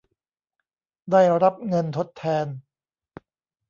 [1.11, 2.47] ได้รับเงินทดแทน